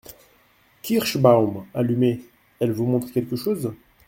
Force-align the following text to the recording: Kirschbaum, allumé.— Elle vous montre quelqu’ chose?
Kirschbaum, 0.81 1.67
allumé.— 1.75 2.21
Elle 2.59 2.71
vous 2.71 2.87
montre 2.87 3.11
quelqu’ 3.13 3.35
chose? 3.35 3.71